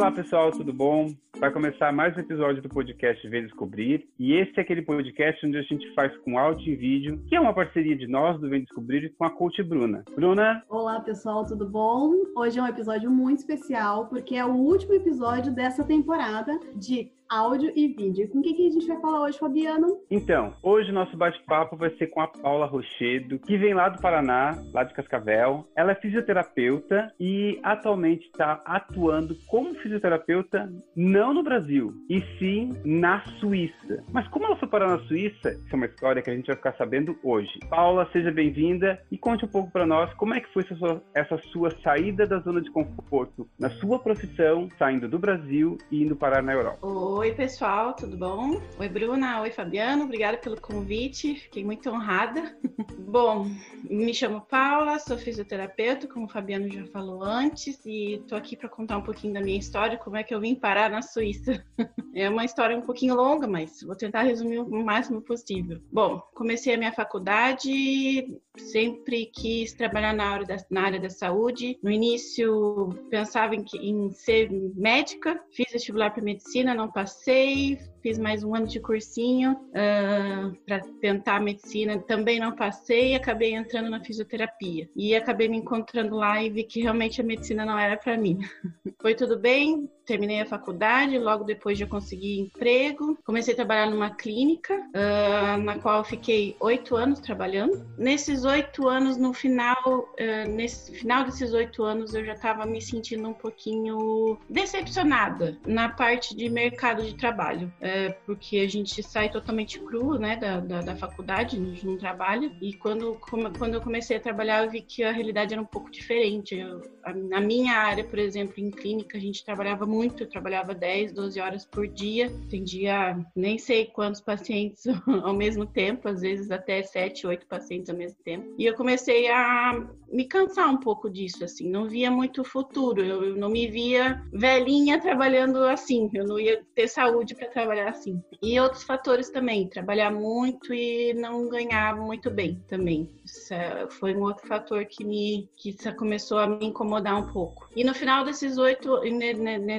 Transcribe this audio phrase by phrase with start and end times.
[0.00, 1.14] Olá pessoal, tudo bom?
[1.38, 5.58] Vai começar mais um episódio do podcast Ver Descobrir e esse é aquele podcast onde
[5.58, 8.62] a gente faz com áudio e vídeo, que é uma parceria de nós do Vem
[8.62, 10.02] Descobrir com a coach Bruna.
[10.16, 10.64] Bruna?
[10.70, 12.14] Olá pessoal, tudo bom?
[12.34, 17.72] Hoje é um episódio muito especial porque é o último episódio dessa temporada de áudio
[17.76, 18.28] e vídeo.
[18.28, 20.00] Com o que, que a gente vai falar hoje, Fabiano?
[20.10, 24.00] Então, hoje o nosso bate-papo vai ser com a Paula Rochedo, que vem lá do
[24.00, 25.64] Paraná, lá de Cascavel.
[25.76, 33.20] Ela é fisioterapeuta e atualmente está atuando como fisioterapeuta não no Brasil, e sim na
[33.38, 34.02] Suíça.
[34.12, 36.56] Mas como ela foi parar na Suíça, isso é uma história que a gente vai
[36.56, 37.60] ficar sabendo hoje.
[37.68, 41.02] Paula, seja bem-vinda e conte um pouco para nós como é que foi essa sua,
[41.14, 46.16] essa sua saída da zona de conforto na sua profissão, saindo do Brasil e indo
[46.16, 46.78] parar na Europa.
[47.20, 48.58] Oi, pessoal, tudo bom?
[48.78, 49.42] Oi, Bruna.
[49.42, 50.04] Oi, Fabiano.
[50.04, 51.34] Obrigada pelo convite.
[51.34, 52.56] Fiquei muito honrada.
[52.98, 53.46] bom,
[53.84, 58.70] me chamo Paula, sou fisioterapeuta, como o Fabiano já falou antes, e estou aqui para
[58.70, 61.62] contar um pouquinho da minha história, como é que eu vim parar na Suíça.
[62.14, 65.78] é uma história um pouquinho longa, mas vou tentar resumir o máximo possível.
[65.92, 71.78] Bom, comecei a minha faculdade, sempre quis trabalhar na área da, na área da saúde.
[71.82, 78.42] No início, pensava em, em ser médica, fiz vestibular para medicina, não passei fiz mais
[78.42, 84.02] um ano de cursinho uh, ah, para tentar medicina, também não passei, acabei entrando na
[84.02, 88.16] fisioterapia e acabei me encontrando lá e vi que realmente a medicina não era para
[88.16, 88.38] mim.
[89.00, 94.10] Foi tudo bem, terminei a faculdade, logo depois já consegui emprego, comecei a trabalhar numa
[94.10, 97.86] clínica, uh, na qual fiquei oito anos trabalhando.
[97.98, 102.80] Nesses oito anos, no final, uh, nesse final desses oito anos, eu já estava me
[102.80, 109.30] sentindo um pouquinho decepcionada na parte de mercado de trabalho, uh, porque a gente sai
[109.30, 113.18] totalmente cru, né, da, da, da faculdade, a gente não trabalha, e quando,
[113.58, 116.56] quando eu comecei a trabalhar, eu vi que a realidade era um pouco diferente.
[116.56, 120.74] Eu, a, na minha área, por exemplo, em clínica, a gente trabalhava muito, eu trabalhava
[120.74, 124.84] 10, 12 horas por dia, atendia nem sei quantos pacientes
[125.22, 128.29] ao mesmo tempo, às vezes até 7, 8 pacientes ao mesmo tempo.
[128.58, 133.36] E eu comecei a me cansar um pouco disso, assim, não via muito futuro, eu
[133.36, 138.20] não me via velhinha trabalhando assim, eu não ia ter saúde para trabalhar assim.
[138.42, 143.08] E outros fatores também, trabalhar muito e não ganhar muito bem também.
[143.24, 147.68] Isso é, foi um outro fator que me que começou a me incomodar um pouco.
[147.76, 149.00] E no final desses oito,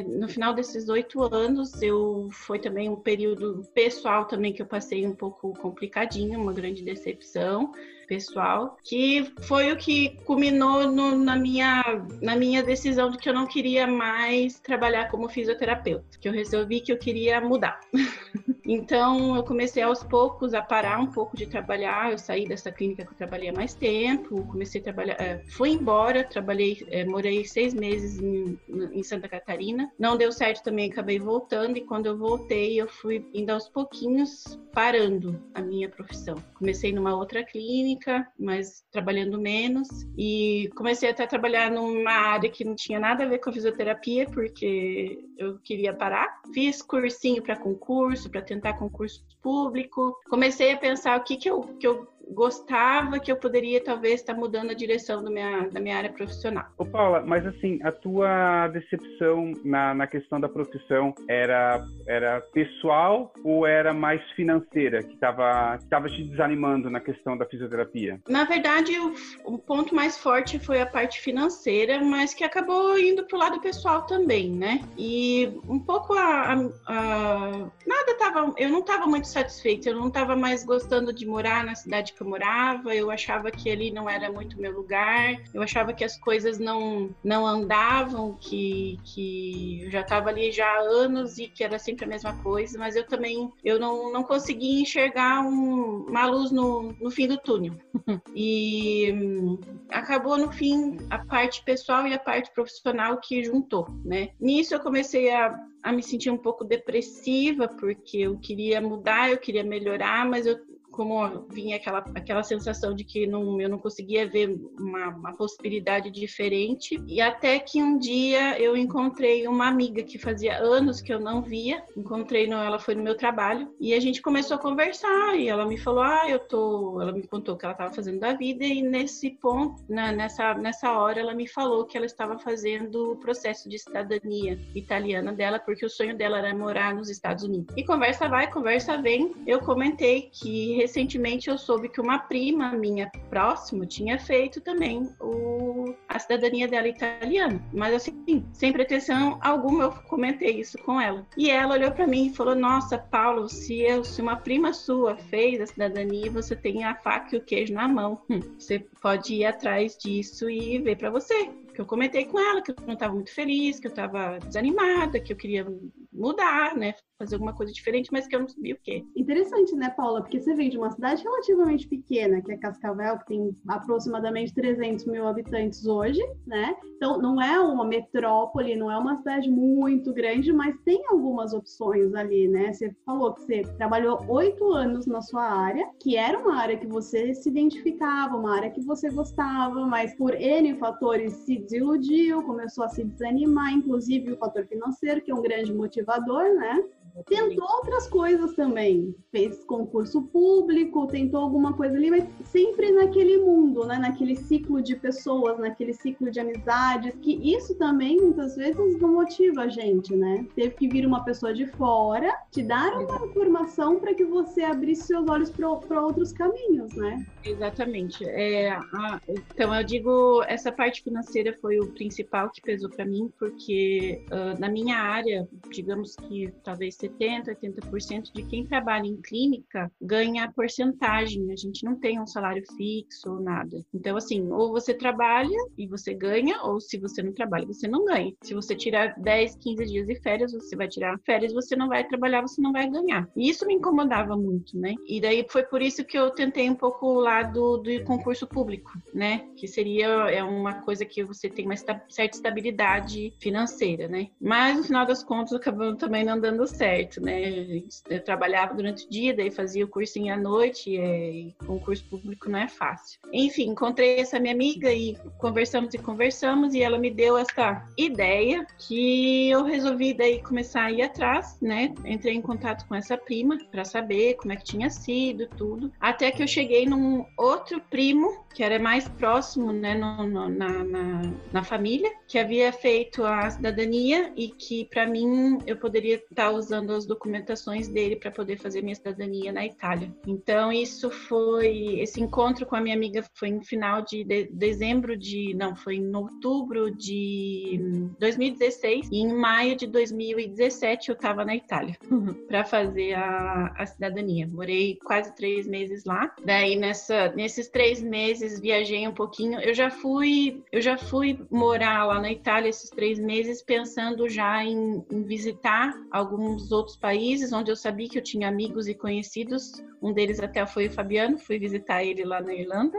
[0.07, 5.05] no final desses oito anos, eu foi também um período pessoal também que eu passei
[5.05, 7.73] um pouco complicadinho, uma grande decepção
[8.11, 11.81] pessoal, que foi o que culminou no, na, minha,
[12.21, 16.81] na minha decisão de que eu não queria mais trabalhar como fisioterapeuta, que eu resolvi
[16.81, 17.79] que eu queria mudar.
[18.67, 23.05] então, eu comecei aos poucos a parar um pouco de trabalhar, eu saí dessa clínica
[23.05, 27.45] que eu trabalhei há mais tempo, comecei a trabalhar, é, fui embora, trabalhei, é, morei
[27.45, 32.17] seis meses em, em Santa Catarina, não deu certo também, acabei voltando, e quando eu
[32.17, 36.35] voltei, eu fui indo aos pouquinhos parando a minha profissão.
[36.55, 39.87] Comecei numa outra clínica, clínica, mas trabalhando menos.
[40.17, 43.53] E comecei até a trabalhar numa área que não tinha nada a ver com a
[43.53, 46.41] fisioterapia, porque eu queria parar.
[46.53, 50.17] Fiz cursinho para concurso, para tentar concurso público.
[50.29, 54.33] Comecei a pensar o que, que, eu, que eu gostava que eu poderia talvez estar
[54.33, 56.65] mudando a direção minha, da minha área profissional.
[56.77, 63.33] Ô Paula, mas assim, a tua decepção na, na questão da profissão era, era pessoal
[63.43, 68.19] ou era mais financeira que estava que tava te desanimando na questão da fisioterapia?
[68.27, 73.25] Na verdade, o, o ponto mais forte foi a parte financeira, mas que acabou indo
[73.25, 74.81] pro lado pessoal também, né?
[74.97, 76.55] E um pouco a, a,
[76.87, 81.63] a nada tava, eu não estava muito satisfeita, eu não estava mais gostando de morar
[81.63, 85.61] na cidade que eu morava, eu achava que ali não era muito meu lugar, eu
[85.61, 90.79] achava que as coisas não, não andavam, que, que eu já estava ali já há
[90.79, 94.81] anos e que era sempre a mesma coisa, mas eu também eu não, não conseguia
[94.81, 97.73] enxergar um, uma luz no, no fim do túnel.
[98.35, 99.59] e hum,
[99.89, 104.29] acabou no fim a parte pessoal e a parte profissional que juntou, né?
[104.39, 109.37] Nisso eu comecei a a me sentir um pouco depressiva, porque eu queria mudar, eu
[109.39, 110.59] queria melhorar, mas eu
[110.91, 116.11] como vinha aquela, aquela sensação de que não, eu não conseguia ver uma, uma, possibilidade
[116.11, 117.01] diferente.
[117.07, 121.41] E até que um dia eu encontrei uma amiga que fazia anos que eu não
[121.41, 121.83] via.
[121.95, 125.35] Encontrei, no, ela foi no meu trabalho e a gente começou a conversar.
[125.35, 127.01] E ela me falou: Ah, eu tô.
[127.01, 128.63] Ela me contou o que ela estava fazendo da vida.
[128.65, 133.15] E nesse ponto, na, nessa, nessa hora, ela me falou que ela estava fazendo o
[133.15, 137.73] processo de cidadania italiana dela, porque o sonho dela era morar nos Estados Unidos.
[137.77, 139.33] E conversa vai, conversa vem.
[139.47, 145.95] Eu comentei que recentemente eu soube que uma prima minha próximo tinha feito também o,
[146.07, 147.61] a, cidadania dela italiana.
[147.73, 151.25] Mas assim, sem pretensão alguma, eu comentei isso com ela.
[151.37, 155.15] E ela olhou para mim e falou: Nossa, Paulo, se, eu, se uma prima sua
[155.15, 158.21] fez a cidadania, você tem a faca e o queijo na mão.
[158.57, 162.71] Você pode ir atrás disso e ver para você que eu comentei com ela que
[162.71, 165.65] eu não estava muito feliz, que eu estava desanimada, que eu queria
[166.11, 166.93] mudar, né?
[167.21, 169.05] Fazer alguma coisa diferente, mas que eu não sabia o quê.
[169.15, 170.21] Interessante, né, Paula?
[170.21, 175.05] Porque você vem de uma cidade relativamente pequena, que é Cascavel, que tem aproximadamente 300
[175.05, 176.75] mil habitantes hoje, né?
[176.95, 182.11] Então, não é uma metrópole, não é uma cidade muito grande, mas tem algumas opções
[182.15, 182.73] ali, né?
[182.73, 186.87] Você falou que você trabalhou oito anos na sua área, que era uma área que
[186.87, 192.83] você se identificava, uma área que você gostava, mas por N fatores se desiludiu, começou
[192.83, 196.83] a se desanimar, inclusive o fator financeiro, que é um grande motivador, né?
[197.27, 199.15] Tentou outras coisas também.
[199.31, 203.97] Fez concurso público, tentou alguma coisa ali, mas sempre naquele mundo, né?
[203.97, 209.61] Naquele ciclo de pessoas, naquele ciclo de amizades, que isso também muitas vezes não motiva
[209.61, 210.45] a gente, né?
[210.55, 215.07] Teve que vir uma pessoa de fora te dar uma informação para que você abrisse
[215.07, 217.25] seus olhos para outros caminhos, né?
[217.43, 218.23] Exatamente.
[218.25, 223.31] É, a, então eu digo, essa parte financeira foi o principal que pesou para mim,
[223.37, 229.91] porque uh, na minha área, digamos que talvez 70%, 80% de quem trabalha em clínica
[230.01, 231.51] ganha porcentagem.
[231.51, 233.83] A gente não tem um salário fixo ou nada.
[233.93, 238.05] Então, assim, ou você trabalha e você ganha, ou se você não trabalha, você não
[238.05, 238.33] ganha.
[238.43, 242.07] Se você tirar 10, 15 dias de férias, você vai tirar férias, você não vai
[242.07, 243.27] trabalhar, você não vai ganhar.
[243.35, 244.93] E isso me incomodava muito, né?
[245.07, 248.91] E daí foi por isso que eu tentei um pouco o lado do concurso público,
[249.13, 249.47] né?
[249.57, 254.27] Que seria é uma coisa que você tem uma certa estabilidade financeira, né?
[254.39, 257.83] Mas no final das contas acabou também não dando certo certo, né?
[258.09, 262.59] Eu trabalhava durante o dia, daí fazia o cursinho à noite, e concurso público não
[262.59, 263.19] é fácil.
[263.31, 268.65] Enfim, encontrei essa minha amiga e conversamos e conversamos, e ela me deu essa ideia
[268.77, 271.93] que eu resolvi daí começar a ir atrás, né?
[272.05, 275.91] Entrei em contato com essa prima para saber como é que tinha sido, tudo.
[275.99, 280.83] Até que eu cheguei num outro primo, que era mais próximo, né, no, no, na,
[280.83, 281.21] na,
[281.53, 286.51] na família, que havia feito a cidadania e que para mim eu poderia estar tá
[286.81, 290.11] usando as documentações dele para poder fazer minha cidadania na Itália.
[290.25, 295.15] Então isso foi esse encontro com a minha amiga foi em final de, de dezembro
[295.15, 297.79] de não foi em outubro de
[298.19, 301.97] 2016 e em maio de 2017 eu estava na Itália
[302.47, 304.47] para fazer a, a cidadania.
[304.47, 306.33] Morei quase três meses lá.
[306.43, 309.59] Daí nessa nesses três meses viajei um pouquinho.
[309.59, 314.63] Eu já fui eu já fui morar lá na Itália esses três meses pensando já
[314.63, 319.83] em, em visitar alguns outros países onde eu sabia que eu tinha amigos e conhecidos.
[320.01, 322.97] Um deles até foi o Fabiano, fui visitar ele lá na Irlanda,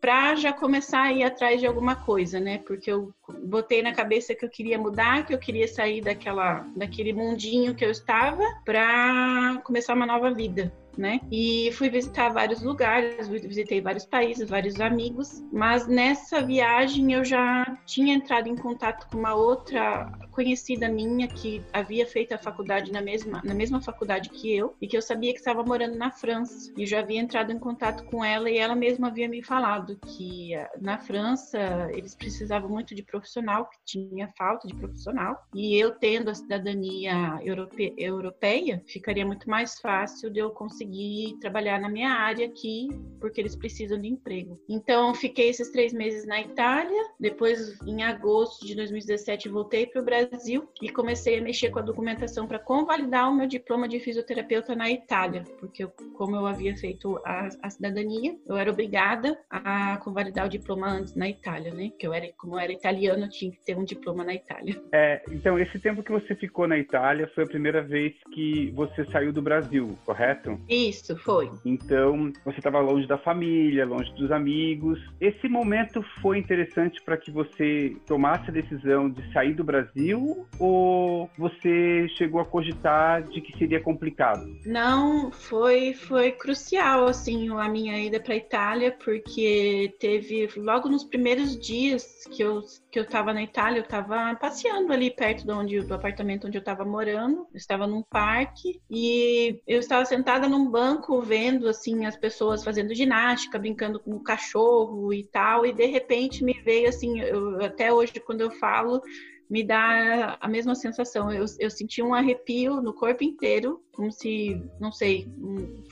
[0.00, 2.58] para já começar a ir atrás de alguma coisa, né?
[2.58, 3.12] Porque eu
[3.44, 7.84] botei na cabeça que eu queria mudar, que eu queria sair daquela, daquele mundinho que
[7.84, 11.20] eu estava para começar uma nova vida né?
[11.30, 17.64] E fui visitar vários lugares, visitei vários países, vários amigos, mas nessa viagem eu já
[17.86, 23.02] tinha entrado em contato com uma outra conhecida minha que havia feito a faculdade na
[23.02, 26.72] mesma, na mesma faculdade que eu e que eu sabia que estava morando na França.
[26.76, 30.54] E já havia entrado em contato com ela e ela mesma havia me falado que
[30.54, 31.58] eh, na França
[31.92, 35.36] eles precisavam muito de profissional, que tinha falta de profissional.
[35.54, 41.36] E eu tendo a cidadania europe, europeia, ficaria muito mais fácil de eu conseguir conseguir
[41.40, 42.88] trabalhar na minha área aqui,
[43.20, 44.58] porque eles precisam de emprego.
[44.68, 47.04] Então, fiquei esses três meses na Itália.
[47.20, 51.82] Depois, em agosto de 2017, voltei para o Brasil e comecei a mexer com a
[51.82, 56.76] documentação para convalidar o meu diploma de fisioterapeuta na Itália, porque eu, como eu havia
[56.76, 61.90] feito a, a, cidadania, eu era obrigada a convalidar o diploma antes na Itália, né?
[61.98, 64.80] Que eu era, como eu era italiana, eu tinha que ter um diploma na Itália.
[64.92, 69.04] É, então, esse tempo que você ficou na Itália foi a primeira vez que você
[69.06, 70.58] saiu do Brasil, correto?
[70.78, 71.50] Isso, foi.
[71.64, 74.98] Então, você estava longe da família, longe dos amigos.
[75.20, 81.28] Esse momento foi interessante para que você tomasse a decisão de sair do Brasil ou
[81.36, 84.46] você chegou a cogitar de que seria complicado?
[84.64, 91.04] Não, foi foi crucial assim a minha ida para a Itália, porque teve logo nos
[91.04, 95.52] primeiros dias que eu que eu estava na Itália, eu estava passeando ali perto de
[95.52, 97.46] onde, do apartamento onde eu estava morando.
[97.52, 102.94] Eu estava num parque e eu estava sentada num banco vendo assim as pessoas fazendo
[102.94, 105.66] ginástica, brincando com o cachorro e tal.
[105.66, 109.02] E de repente me veio assim, eu, até hoje quando eu falo
[109.48, 111.32] me dá a mesma sensação.
[111.32, 115.26] Eu, eu senti um arrepio no corpo inteiro, como se, não sei,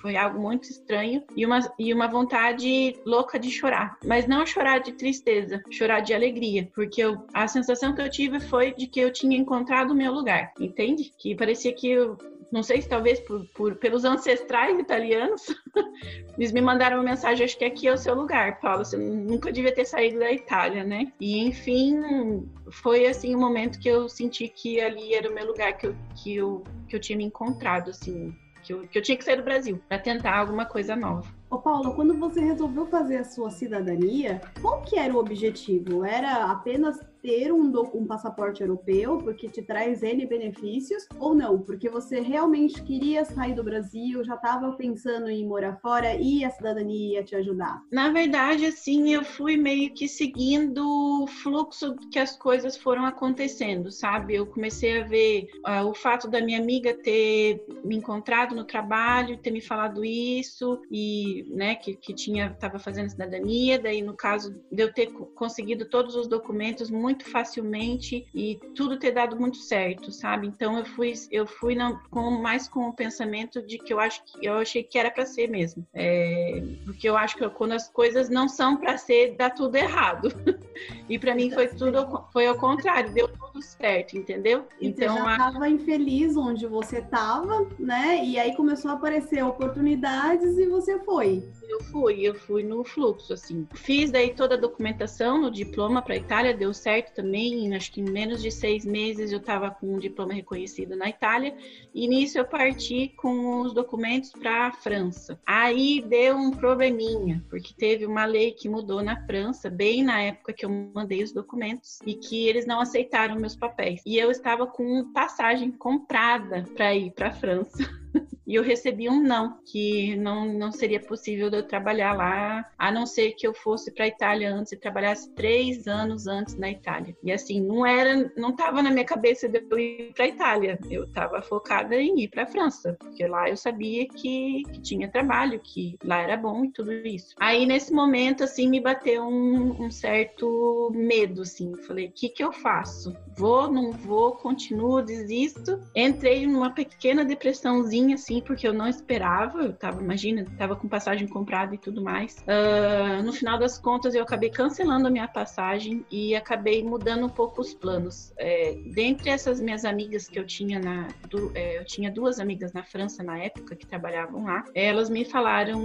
[0.00, 3.98] foi algo muito estranho e uma, e uma vontade louca de chorar.
[4.04, 8.38] Mas não chorar de tristeza, chorar de alegria, porque eu, a sensação que eu tive
[8.38, 11.12] foi de que eu tinha encontrado o meu lugar, entende?
[11.18, 12.16] Que parecia que eu
[12.50, 15.46] não sei se talvez por, por, pelos ancestrais italianos,
[16.38, 19.52] eles me mandaram uma mensagem, acho que aqui é o seu lugar, Paulo, você nunca
[19.52, 21.12] devia ter saído da Itália, né?
[21.20, 25.46] E enfim, foi assim o um momento que eu senti que ali era o meu
[25.46, 29.02] lugar, que eu, que eu, que eu tinha me encontrado, assim, que eu, que eu
[29.02, 31.26] tinha que sair do Brasil para tentar alguma coisa nova.
[31.48, 36.04] Ô Paulo, quando você resolveu fazer a sua cidadania, qual que era o objetivo?
[36.04, 41.58] Era apenas ter um, um passaporte europeu, porque te traz N benefícios, ou não?
[41.58, 46.50] Porque você realmente queria sair do Brasil, já estava pensando em morar fora e a
[46.50, 47.82] cidadania ia te ajudar?
[47.90, 53.90] Na verdade, assim, eu fui meio que seguindo o fluxo que as coisas foram acontecendo,
[53.90, 54.36] sabe?
[54.36, 59.38] Eu comecei a ver uh, o fato da minha amiga ter me encontrado no trabalho,
[59.38, 64.54] ter me falado isso, e né, que, que tinha estava fazendo cidadania, daí no caso
[64.70, 70.10] de eu ter conseguido todos os documentos muito facilmente e tudo ter dado muito certo,
[70.12, 70.46] sabe?
[70.46, 74.22] Então eu fui eu fui na, com mais com o pensamento de que eu acho
[74.24, 77.88] que eu achei que era para ser mesmo, é, porque eu acho que quando as
[77.88, 80.28] coisas não são para ser dá tudo errado.
[81.08, 84.66] e para mim foi tudo foi ao contrário, deu tudo certo, entendeu?
[84.80, 85.70] Então você já estava a...
[85.70, 88.24] infeliz onde você estava, né?
[88.24, 91.42] E aí começou a aparecer oportunidades e você foi?
[91.68, 93.66] Eu fui, eu fui no fluxo, assim.
[93.74, 97.74] Fiz daí toda a documentação no diploma para a Itália, deu certo também.
[97.74, 101.56] Acho que em menos de seis meses eu estava com um diploma reconhecido na Itália.
[101.94, 105.40] E nisso eu parti com os documentos para a França.
[105.46, 110.52] Aí deu um probleminha, porque teve uma lei que mudou na França, bem na época
[110.52, 114.02] que eu mandei os documentos, e que eles não aceitaram meus papéis.
[114.04, 117.78] E eu estava com passagem comprada para ir para a França.
[118.46, 123.04] e eu recebi um não, que não, não seria possível eu trabalhar lá, a não
[123.04, 127.16] ser que eu fosse para a Itália antes e trabalhasse três anos antes na Itália.
[127.22, 130.78] E assim, não era, não estava na minha cabeça de eu ir para a Itália,
[130.90, 135.10] eu estava focada em ir para a França, porque lá eu sabia que, que, tinha
[135.10, 137.34] trabalho, que lá era bom e tudo isso.
[137.40, 142.44] Aí nesse momento, assim, me bateu um, um certo medo, assim, falei, o que que
[142.44, 143.16] eu faço?
[143.36, 145.80] Vou, não vou, continuo, desisto.
[145.94, 149.62] Entrei numa pequena depressãozinha, assim, porque eu não esperava.
[149.62, 152.36] Eu tava, imagina, tava com passagem comprada e tudo mais.
[152.40, 157.28] Uh, no final das contas, eu acabei cancelando a minha passagem e acabei mudando um
[157.28, 158.32] pouco os planos.
[158.36, 161.08] É, dentre essas minhas amigas que eu tinha na.
[161.28, 164.64] Do, é, eu tinha duas amigas na França na época que trabalhavam lá.
[164.74, 165.80] Elas me falaram,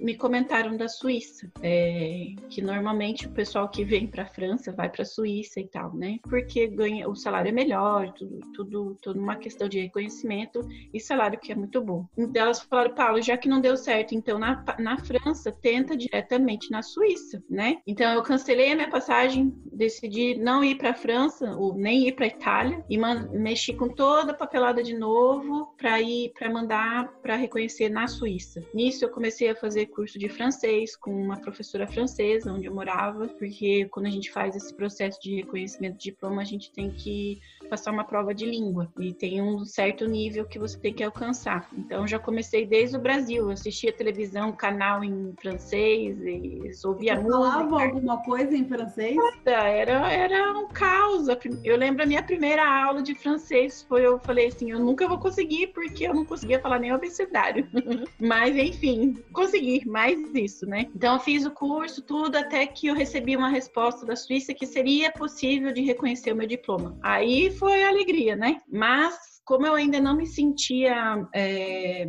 [0.00, 5.04] me comentaram da Suíça, é, que normalmente o pessoal que vem para França vai para
[5.04, 6.18] Suíça e tal, né?
[6.22, 11.38] Porque ganha, o salário é melhor, tudo, tudo, tudo uma questão de reconhecimento e salário
[11.38, 11.89] que é muito bom.
[12.16, 16.70] Então elas falaram, Paulo, já que não deu certo, então na, na França, tenta diretamente
[16.70, 17.78] na Suíça, né?
[17.86, 22.12] Então eu cancelei a minha passagem, decidi não ir para a França ou nem ir
[22.12, 27.36] para Itália e mexi com toda a papelada de novo para ir para mandar para
[27.36, 28.62] reconhecer na Suíça.
[28.74, 33.28] Nisso eu comecei a fazer curso de francês com uma professora francesa onde eu morava,
[33.28, 37.40] porque quando a gente faz esse processo de reconhecimento de diploma, a gente tem que
[37.70, 41.68] passar uma prova de língua e tem um certo nível que você tem que alcançar.
[41.78, 47.38] Então já comecei desde o Brasil, assistia televisão, canal em francês, e ouvia você música.
[47.38, 49.16] Falava alguma coisa em francês?
[49.46, 51.28] Era, era um caos.
[51.62, 55.18] Eu lembro a minha primeira aula de francês foi eu falei assim, eu nunca vou
[55.18, 57.68] conseguir porque eu não conseguia falar nem o abecedário.
[58.18, 60.86] Mas enfim, consegui mais isso, né?
[60.94, 64.66] Então eu fiz o curso tudo até que eu recebi uma resposta da Suíça que
[64.66, 66.96] seria possível de reconhecer o meu diploma.
[67.02, 68.58] Aí foi alegria, né?
[68.72, 69.14] Mas
[69.44, 72.06] como eu ainda não me sentia é,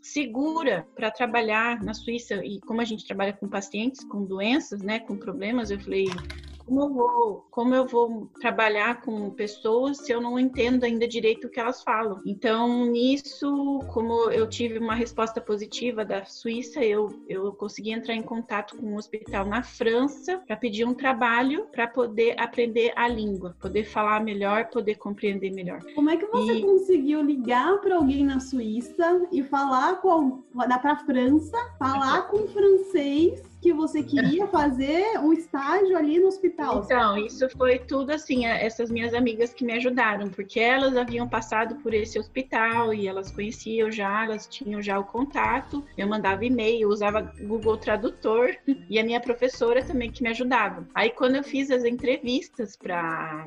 [0.00, 5.00] segura para trabalhar na Suíça e como a gente trabalha com pacientes com doenças, né,
[5.00, 6.04] com problemas, eu falei,
[6.72, 11.46] como eu vou, como eu vou trabalhar com pessoas se eu não entendo ainda direito
[11.46, 12.20] o que elas falam?
[12.24, 18.22] Então, nisso, como eu tive uma resposta positiva da Suíça, eu, eu consegui entrar em
[18.22, 23.54] contato com um hospital na França para pedir um trabalho para poder aprender a língua,
[23.60, 25.80] poder falar melhor, poder compreender melhor.
[25.94, 26.62] Como é que você e...
[26.62, 30.42] conseguiu ligar para alguém na Suíça e falar com
[30.80, 36.82] para a França, falar com francês que você queria fazer um estágio ali no hospital?
[36.84, 41.76] Então, isso foi tudo assim, essas minhas amigas que me ajudaram, porque elas haviam passado
[41.76, 45.84] por esse hospital e elas conheciam já, elas tinham já o contato.
[45.96, 48.56] Eu mandava e-mail, usava Google Tradutor
[48.90, 50.88] e a minha professora também que me ajudava.
[50.92, 53.46] Aí quando eu fiz as entrevistas para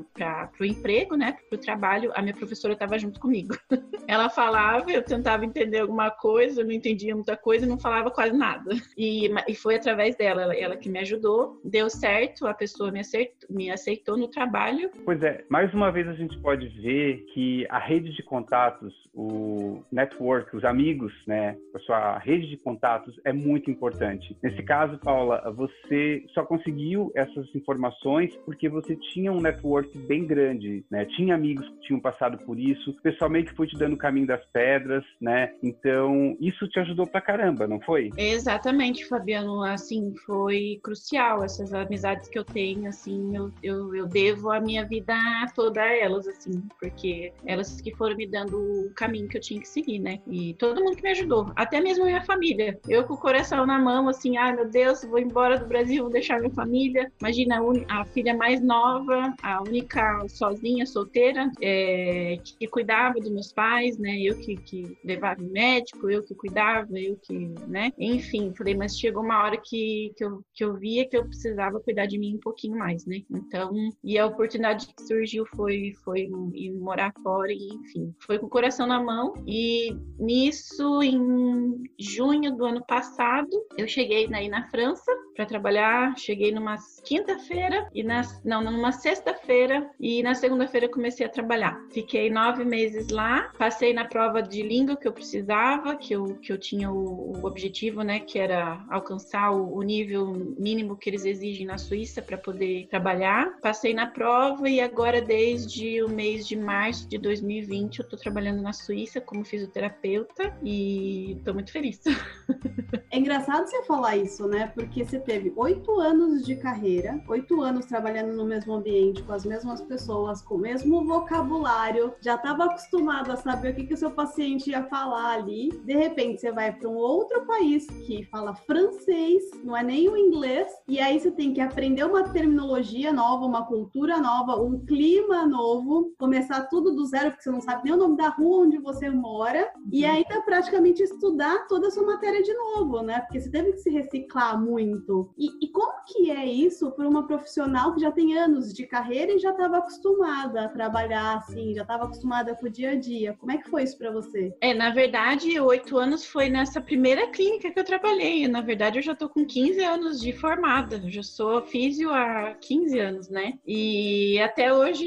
[0.59, 3.57] o emprego, né, para o trabalho, a minha professora estava junto comigo.
[4.07, 8.33] Ela falava, eu tentava entender alguma coisa, eu não entendia muita coisa, não falava quase
[8.33, 8.71] nada.
[8.97, 12.99] E, e foi através dela, ela, ela, que me ajudou, deu certo, a pessoa me
[12.99, 14.91] aceitou, me aceitou no trabalho.
[15.05, 19.81] Pois é, mais uma vez a gente pode ver que a rede de contatos, o
[19.89, 24.35] network, os amigos, né, a sua rede de contatos é muito importante.
[24.43, 30.83] Nesse caso, Paula, você só conseguiu essas informações porque você tinha um network bem grande,
[30.89, 31.05] né?
[31.05, 35.03] Tinha amigos que tinham passado por isso, pessoalmente foi te dando o caminho das pedras,
[35.21, 35.53] né?
[35.63, 38.09] Então, isso te ajudou pra caramba, não foi?
[38.17, 39.94] Exatamente, Fabiano, assim,
[40.25, 45.15] foi crucial essas amizades que eu tenho, assim, eu, eu, eu devo a minha vida
[45.55, 49.59] toda a elas, assim, porque elas que foram me dando o caminho que eu tinha
[49.59, 50.19] que seguir, né?
[50.27, 52.79] E todo mundo que me ajudou, até mesmo minha família.
[52.87, 56.11] Eu com o coração na mão, assim, ai meu Deus, vou embora do Brasil, vou
[56.11, 57.11] deixar minha família.
[57.19, 57.59] Imagina
[57.89, 63.97] a, a filha mais nova, a única sozinha, solteira, é, que cuidava dos meus pais,
[63.97, 64.17] né?
[64.19, 67.91] Eu que, que levava o médico, eu que cuidava, eu que, né?
[67.97, 69.84] Enfim, falei, mas chegou uma hora que,
[70.15, 73.21] que, eu, que eu via que eu precisava cuidar de mim um pouquinho mais, né?
[73.29, 73.71] Então,
[74.03, 78.49] e a oportunidade que surgiu foi, foi ir morar fora, e enfim, foi com o
[78.49, 79.33] coração na mão.
[79.47, 86.17] E nisso, em junho do ano passado, eu cheguei aí na França para trabalhar.
[86.17, 91.79] Cheguei numa quinta-feira e na, não, numa sexta-feira e na segunda-feira comecei a trabalhar.
[91.91, 96.51] Fiquei nove meses lá, passei na prova de língua que eu precisava, que eu, que
[96.51, 101.25] eu tinha o, o objetivo, né, que era alcançar o, o, nível mínimo que eles
[101.25, 103.59] exigem na Suíça para poder trabalhar.
[103.61, 108.61] Passei na prova e agora desde o mês de março de 2020 eu estou trabalhando
[108.61, 112.01] na Suíça como fisioterapeuta e estou muito feliz.
[113.11, 114.71] É engraçado você falar isso, né?
[114.75, 119.43] Porque você teve oito anos de carreira, oito anos trabalhando no mesmo ambiente, com as
[119.43, 123.97] mesmas pessoas, com o mesmo vocabulário, já estava acostumado a saber o que, que o
[123.97, 125.69] seu paciente ia falar ali.
[125.83, 130.15] De repente, você vai para um outro país que fala francês, não é nem o
[130.15, 135.45] inglês, e aí você tem que aprender uma terminologia nova, uma cultura nova, um clima
[135.45, 138.77] novo, começar tudo do zero, porque você não sabe nem o nome da rua onde
[138.77, 143.21] você mora, e ainda praticamente estudar toda a sua matéria de novo, né?
[143.21, 145.14] Porque você teve que se reciclar muito.
[145.37, 149.33] E, e como que é isso para uma profissional que já tem anos de carreira
[149.33, 153.33] e já estava acostumada a trabalhar assim, já estava acostumada com o dia a dia?
[153.39, 154.53] Como é que foi isso para você?
[154.61, 158.47] É, na verdade, oito anos foi nessa primeira clínica que eu trabalhei.
[158.47, 161.01] Na verdade, eu já tô com 15 anos de formada.
[161.03, 163.53] Eu já sou físio há 15 anos, né?
[163.65, 165.05] E até hoje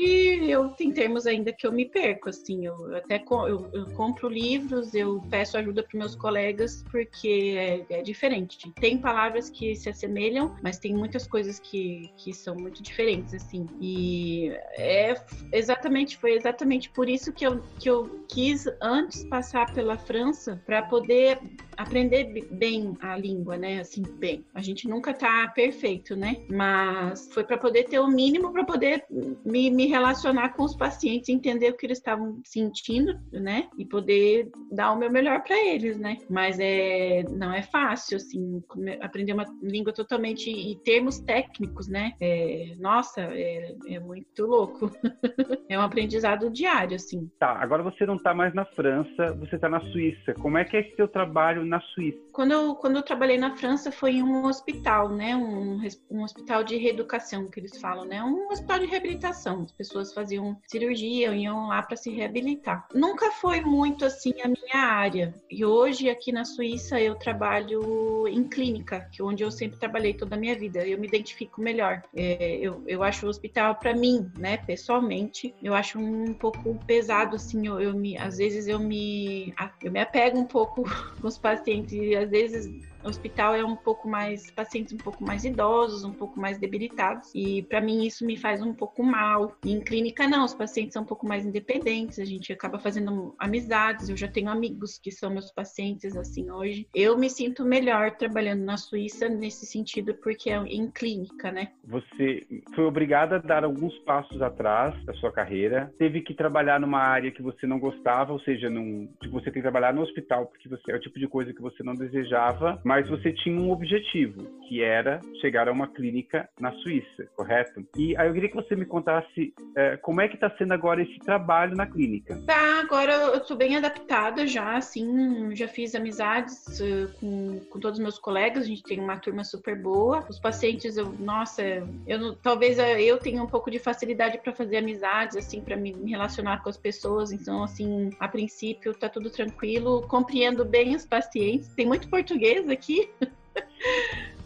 [0.49, 2.66] eu tem termos ainda que eu me perco, assim.
[2.66, 8.03] Eu até eu, eu compro livros, eu peço ajuda para meus colegas porque é, é
[8.03, 8.71] diferente.
[8.81, 13.67] Tem palavras que se assemelham, mas tem muitas coisas que, que são muito diferentes, assim.
[13.81, 15.15] E é
[15.53, 20.83] exatamente, foi exatamente por isso que eu, que eu quis antes passar pela França para
[20.83, 21.41] poder
[21.79, 23.81] aprender bem a língua, né?
[23.81, 24.45] Assim, bem.
[24.53, 26.37] A gente nunca tá perfeito, né?
[26.51, 29.05] Mas foi para poder ter o mínimo para poder
[29.45, 33.69] me, me relacionar com os pacientes, entender o que eles estavam sentindo, né?
[33.79, 36.19] E poder dar o meu melhor para eles, né?
[36.29, 38.62] Mas é não é fácil, assim,
[39.01, 42.12] aprender uma língua totalmente e termos técnicos, né?
[42.21, 44.91] É, nossa, é, é muito louco.
[45.69, 47.31] é um aprendizado diário, assim.
[47.38, 50.35] Tá, agora você não tá mais na França, você tá na Suíça.
[50.35, 52.28] Como é que é esse seu trabalho na Suíça?
[52.38, 55.35] Quando eu, quando eu trabalhei na França foi em um hospital, né?
[55.35, 58.22] Um, um hospital de reeducação que eles falam, né?
[58.22, 59.64] Um hospital de reabilitação.
[59.64, 62.87] As pessoas faziam cirurgia, iam lá para se reabilitar.
[62.94, 65.35] Nunca foi muito assim a minha área.
[65.51, 70.14] E hoje aqui na Suíça eu trabalho em clínica, que é onde eu sempre trabalhei
[70.14, 70.87] toda a minha vida.
[70.87, 72.05] Eu me identifico melhor.
[72.14, 74.59] É, eu, eu acho o hospital para mim, né?
[74.59, 77.66] Pessoalmente, eu acho um pouco pesado assim.
[77.66, 80.85] Eu, eu me, às vezes eu me, eu me apego um pouco
[81.20, 85.25] com os pacientes paciente, às vezes o hospital é um pouco mais pacientes um pouco
[85.25, 89.57] mais idosos, um pouco mais debilitados e para mim isso me faz um pouco mal.
[89.65, 93.35] E em clínica não, os pacientes são um pouco mais independentes, a gente acaba fazendo
[93.39, 94.09] amizades.
[94.09, 96.87] Eu já tenho amigos que são meus pacientes assim hoje.
[96.95, 101.73] Eu me sinto melhor trabalhando na Suíça nesse sentido porque é em clínica, né?
[101.85, 107.01] Você foi obrigada a dar alguns passos atrás da sua carreira, teve que trabalhar numa
[107.01, 110.47] área que você não gostava, ou seja, num, tipo, você tem que trabalhar no hospital
[110.47, 113.70] porque você é o tipo de coisa que você não desejava, mas você tinha um
[113.70, 117.87] objetivo, que era chegar a uma clínica na Suíça, correto?
[117.94, 121.03] E aí eu queria que você me contasse é, como é que está sendo agora
[121.03, 122.40] esse trabalho na clínica.
[122.46, 127.98] Tá, agora eu estou bem adaptada já, assim, já fiz amizades uh, com, com todos
[127.98, 130.24] os meus colegas, a gente tem uma turma super boa.
[130.27, 131.62] Os pacientes, eu, nossa,
[132.07, 136.62] eu talvez eu tenha um pouco de facilidade para fazer amizades, assim, para me relacionar
[136.62, 141.68] com as pessoas, então, assim, a princípio tá tudo tranquilo, compreendo bem os pacientes.
[141.74, 143.11] Tem muito português aqui aqui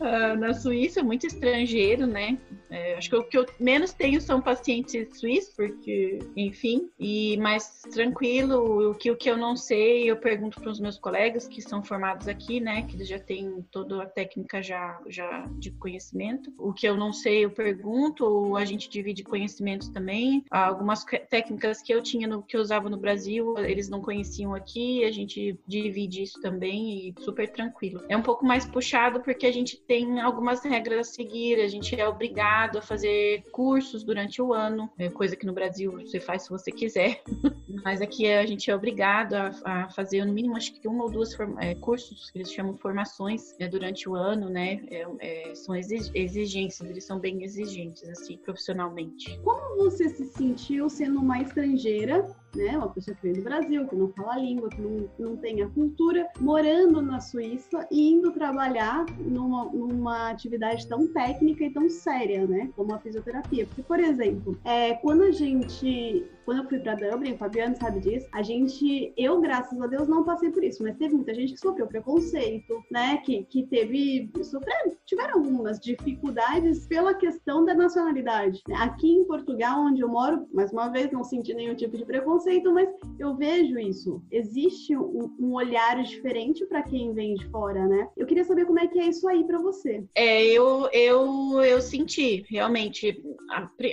[0.03, 2.39] uh, na Suíça, muito estrangeiro, né?
[2.73, 7.83] É, acho que o que eu menos tenho são pacientes suíços, porque, enfim, e mais
[7.93, 8.91] tranquilo.
[8.91, 11.83] O que, o que eu não sei, eu pergunto para os meus colegas que são
[11.83, 12.83] formados aqui, né?
[12.83, 16.51] Que eles já têm toda a técnica já, já de conhecimento.
[16.59, 20.43] O que eu não sei, eu pergunto, ou a gente divide conhecimentos também.
[20.51, 25.05] Algumas técnicas que eu tinha, no, que eu usava no Brasil, eles não conheciam aqui,
[25.05, 28.03] a gente divide isso também e super tranquilo.
[28.09, 31.95] É um pouco mais puxado porque a gente tem algumas regras a seguir, a gente
[32.01, 36.45] é obrigado a fazer cursos durante o ano, é coisa que no Brasil você faz
[36.45, 37.23] se você quiser,
[37.85, 41.11] mas aqui a gente é obrigado a, a fazer no mínimo acho que uma ou
[41.11, 44.81] duas é, cursos que eles chamam formações é, durante o ano, né?
[44.91, 49.39] É, é são exigências, eles são bem exigentes assim profissionalmente.
[49.43, 52.77] Como você se sentiu sendo uma estrangeira né?
[52.77, 55.63] Uma pessoa que vem do Brasil, que não fala a língua, que não, não tem
[55.63, 61.89] a cultura, morando na Suíça e indo trabalhar numa, numa atividade tão técnica e tão
[61.89, 62.71] séria, né?
[62.77, 63.67] Como a fisioterapia.
[63.67, 68.01] Porque, por exemplo, é, quando a gente quando eu fui para Dublin, o Fabiano sabe
[68.01, 71.55] disso, a gente, eu, graças a Deus, não passei por isso, mas teve muita gente
[71.55, 73.19] que sofreu preconceito, né?
[73.19, 78.63] Que, que teve, sofreram, tiveram algumas dificuldades pela questão da nacionalidade.
[78.75, 82.73] Aqui em Portugal, onde eu moro, mais uma vez, não senti nenhum tipo de preconceito,
[82.73, 84.23] mas eu vejo isso.
[84.31, 88.09] Existe um, um olhar diferente para quem vem de fora, né?
[88.17, 90.05] Eu queria saber como é que é isso aí para você.
[90.15, 93.23] É, eu, eu, eu senti, realmente.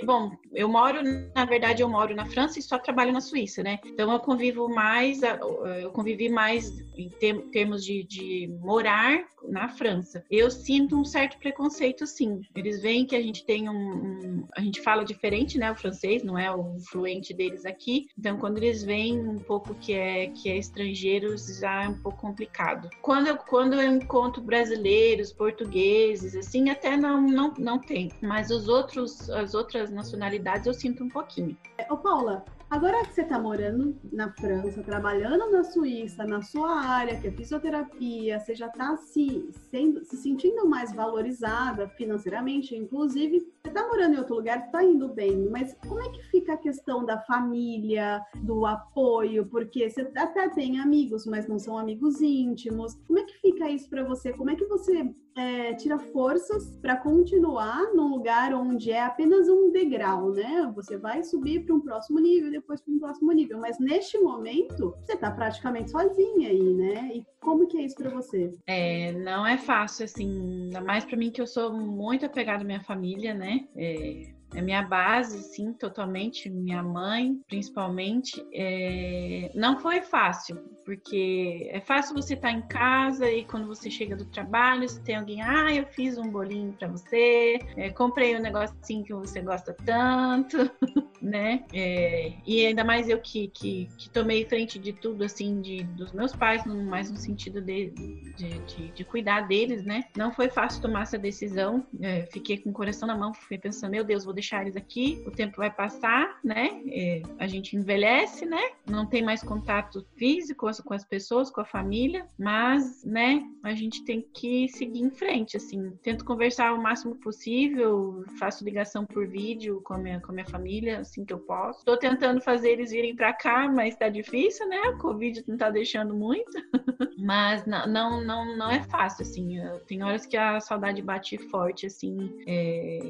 [0.04, 1.00] Bom, eu moro,
[1.34, 3.78] na verdade, eu moro na França França e só trabalho na Suíça, né?
[3.84, 7.10] Então eu convivo mais, eu convivi mais em
[7.50, 10.24] termos de, de morar na França.
[10.30, 12.42] Eu sinto um certo preconceito, sim.
[12.54, 15.70] Eles veem que a gente tem um, um, a gente fala diferente, né?
[15.70, 18.08] O francês não é o fluente deles aqui.
[18.18, 22.18] Então, quando eles veem um pouco que é que é estrangeiros, já é um pouco
[22.18, 22.88] complicado.
[23.02, 28.10] Quando eu, quando eu encontro brasileiros, portugueses, assim, até não não não tem.
[28.22, 31.56] Mas os outros as outras nacionalidades eu sinto um pouquinho.
[31.90, 32.29] Ô Paula,
[32.70, 37.32] Agora que você está morando na França, trabalhando na Suíça, na sua área, que é
[37.32, 44.14] fisioterapia, você já está se, sendo, se sentindo mais valorizada financeiramente, inclusive, você está morando
[44.14, 48.22] em outro lugar, está indo bem, mas como é que fica a questão da família,
[48.42, 49.44] do apoio?
[49.46, 52.94] Porque você até tem amigos, mas não são amigos íntimos.
[53.06, 54.32] Como é que fica isso para você?
[54.32, 59.70] Como é que você é, tira forças para continuar num lugar onde é apenas um
[59.70, 60.70] degrau, né?
[60.74, 64.94] Você vai subir para um próximo nível, depois para um próximo nível, mas neste momento
[65.00, 67.10] você está praticamente sozinha aí, né?
[67.14, 68.50] E como que é isso para você?
[68.66, 72.66] É, não é fácil, assim, ainda mais para mim que eu sou muito apegada à
[72.66, 73.49] minha família, né?
[73.76, 78.44] É, é minha base, sim, totalmente, minha mãe, principalmente.
[78.52, 79.50] É...
[79.54, 80.56] Não foi fácil,
[80.90, 85.00] porque é fácil você estar tá em casa e quando você chega do trabalho, você
[85.00, 89.40] tem alguém, ah, eu fiz um bolinho para você, é, comprei um negocinho que você
[89.40, 90.58] gosta tanto,
[91.22, 91.64] né?
[91.72, 92.32] É...
[92.44, 96.34] E ainda mais eu que, que, que, tomei frente de tudo, assim, de, dos meus
[96.34, 100.06] pais, mais no sentido de, de, de, de cuidar deles, né?
[100.16, 103.92] Não foi fácil tomar essa decisão, é, fiquei com o coração na mão, fiquei pensando,
[103.92, 106.82] meu Deus, vou deixar eles aqui, o tempo vai passar, né?
[106.88, 108.70] É, a gente envelhece, né?
[108.84, 114.04] Não tem mais contato físico com as pessoas, com a família, mas, né, a gente
[114.04, 115.90] tem que seguir em frente, assim.
[116.02, 120.46] Tento conversar o máximo possível, faço ligação por vídeo com a minha, com a minha
[120.46, 121.84] família, assim que eu posso.
[121.84, 124.80] Tô tentando fazer eles virem para cá, mas tá difícil, né?
[124.90, 126.50] O Covid não tá deixando muito.
[127.18, 129.58] mas não, não, não, não é fácil, assim.
[129.86, 132.16] Tem horas que a saudade bate forte, assim.
[132.46, 133.00] É...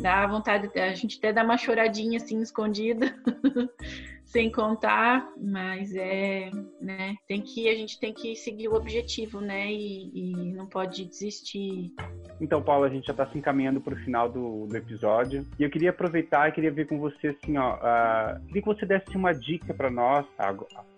[0.00, 3.14] Dá vontade a gente até dá uma choradinha assim escondida,
[4.32, 9.70] sem contar, mas é, né, tem que a gente tem que seguir o objetivo, né,
[9.70, 11.92] e, e não pode desistir.
[12.40, 15.62] Então, Paulo, a gente já está se encaminhando para o final do, do, episódio e
[15.62, 19.14] eu queria aproveitar e queria ver com você assim, ó, uh, queria que você desse
[19.14, 20.26] uma dica para nós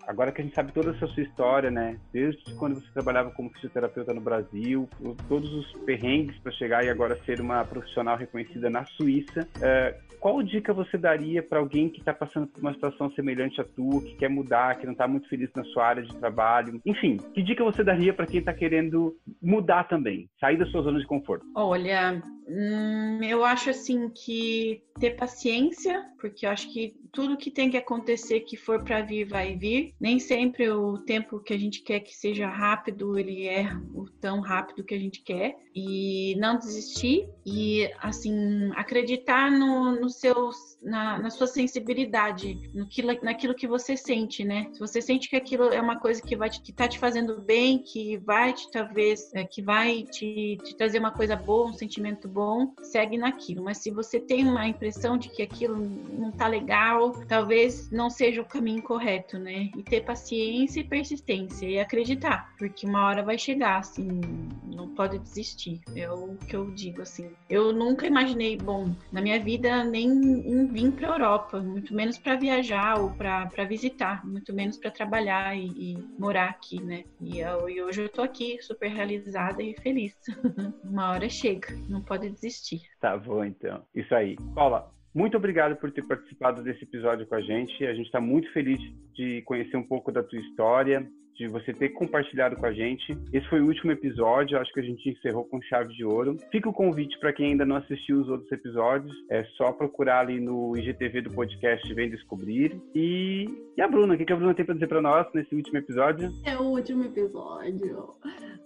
[0.07, 1.97] agora que a gente sabe toda essa sua história, né?
[2.11, 4.87] Desde quando você trabalhava como fisioterapeuta no Brasil,
[5.27, 9.47] todos os perrengues para chegar e agora ser uma profissional reconhecida na Suíça.
[9.61, 13.63] É, qual dica você daria para alguém que está passando por uma situação semelhante à
[13.63, 16.81] tua, que quer mudar, que não está muito feliz na sua área de trabalho?
[16.85, 20.99] Enfim, que dica você daria para quem está querendo mudar também, sair da sua zona
[20.99, 21.45] de conforto?
[21.55, 27.69] Olha, hum, eu acho assim que ter paciência, porque eu acho que tudo que tem
[27.69, 29.93] que acontecer que for para vir vai vir.
[29.99, 34.41] Nem sempre o tempo que a gente quer que seja rápido, ele é o tão
[34.41, 35.57] rápido que a gente quer.
[35.73, 43.01] E não desistir e assim acreditar no, no seus na, na, sua sensibilidade, no que,
[43.01, 44.69] naquilo que você sente, né?
[44.71, 47.41] Se você sente que aquilo é uma coisa que vai te, que tá te fazendo
[47.41, 51.73] bem, que vai te talvez, é, que vai te, te, trazer uma coisa boa, um
[51.73, 53.63] sentimento bom, segue naquilo.
[53.63, 58.41] Mas se você tem uma impressão de que aquilo não tá legal, talvez não seja
[58.41, 59.71] o caminho correto, né?
[59.77, 64.19] E ter paciência e persistência e acreditar, porque uma hora vai chegar, assim,
[64.65, 65.79] não pode desistir.
[65.95, 67.31] É o que eu digo, assim.
[67.49, 72.35] Eu nunca imaginei, bom, na minha vida nem em vir para Europa, muito menos para
[72.35, 77.05] viajar ou para visitar, muito menos para trabalhar e, e, morar aqui, né?
[77.21, 80.13] E, eu, e hoje eu estou aqui super realizada e feliz.
[80.83, 82.81] Uma hora chega, não pode desistir.
[82.99, 83.83] Tá bom, então.
[83.93, 84.35] Isso aí.
[84.53, 87.85] Paula, muito obrigado por ter participado desse episódio com a gente.
[87.85, 88.79] A gente está muito feliz
[89.13, 93.17] de conhecer um pouco da tua história, de você ter compartilhado com a gente.
[93.31, 96.37] Esse foi o último episódio, acho que a gente encerrou com chave de ouro.
[96.51, 100.39] Fica o convite para quem ainda não assistiu os outros episódios, é só procurar ali
[100.39, 102.79] no IGTV do podcast Vem Descobrir.
[102.93, 103.45] E,
[103.75, 106.31] e a Bruna, o que a Bruna tem para dizer para nós nesse último episódio?
[106.45, 108.15] É o último episódio.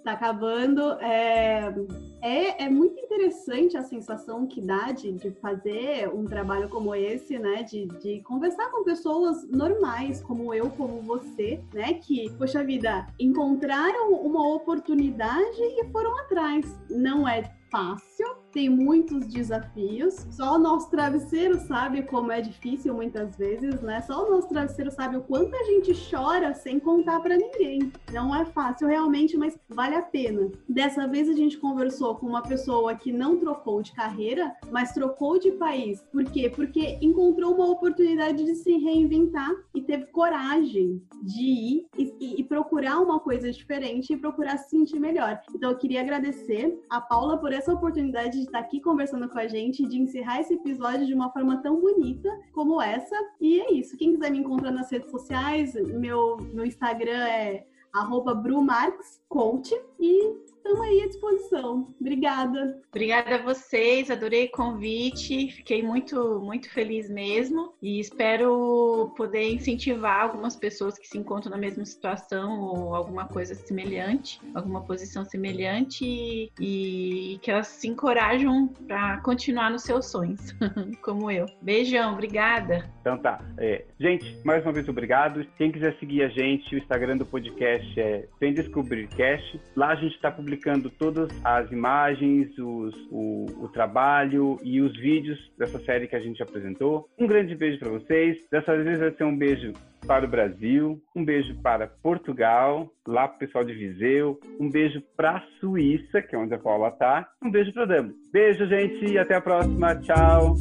[0.04, 0.94] Tá acabando.
[1.02, 1.74] É,
[2.22, 7.38] é, é muito interessante a sensação que dá de, de fazer um trabalho como esse,
[7.38, 7.64] né?
[7.64, 11.94] De, de conversar com pessoas normais, como eu, como você, né?
[11.96, 16.66] Que, poxa, poxa vida, encontraram uma oportunidade e foram atrás.
[16.90, 20.28] Não é fácil, tem muitos desafios.
[20.32, 24.02] Só o nosso travesseiro sabe como é difícil muitas vezes, né?
[24.02, 27.92] Só o nosso travesseiro sabe o quanto a gente chora sem contar para ninguém.
[28.12, 30.50] Não é fácil realmente, mas vale a pena.
[30.68, 35.40] Dessa vez a gente conversou com uma pessoa que não trocou de carreira, mas trocou
[35.40, 36.02] de país.
[36.12, 36.52] Por quê?
[36.54, 43.00] Porque encontrou uma oportunidade de se reinventar e teve coragem de ir e, e procurar
[43.00, 45.40] uma coisa diferente e procurar se sentir melhor.
[45.54, 49.48] Então eu queria agradecer a Paula por essa oportunidade de estar aqui conversando com a
[49.48, 53.16] gente, de encerrar esse episódio de uma forma tão bonita como essa.
[53.40, 53.98] E é isso.
[53.98, 60.82] Quem quiser me encontrar nas redes sociais, meu, meu Instagram é arroba brumarkscoach e estamos
[60.82, 61.88] aí à disposição.
[62.00, 62.82] Obrigada.
[62.90, 70.22] Obrigada a vocês, adorei o convite, fiquei muito, muito feliz mesmo e espero poder incentivar
[70.22, 76.04] algumas pessoas que se encontram na mesma situação ou alguma coisa semelhante, alguma posição semelhante
[76.04, 80.54] e, e que elas se encorajam para continuar nos seus sonhos,
[81.02, 81.46] como eu.
[81.62, 82.90] Beijão, obrigada.
[83.02, 83.44] Então tá.
[83.58, 85.46] É, gente, mais uma vez obrigado.
[85.58, 89.60] Quem quiser seguir a gente, o Instagram do podcast é Sem Descobrir Cast.
[89.76, 94.98] Lá a gente está publicando publicando todas as imagens, os, o, o, trabalho e os
[94.98, 97.08] vídeos dessa série que a gente apresentou.
[97.20, 98.38] Um grande beijo para vocês.
[98.52, 99.74] Dessa vez vai ser um beijo
[100.08, 105.04] para o Brasil, um beijo para Portugal, lá para o pessoal de Viseu, um beijo
[105.16, 108.12] para a Suíça, que é onde a Paula está, um beijo para Dama.
[108.32, 109.96] Beijo, gente, e até a próxima.
[109.98, 110.56] Tchau.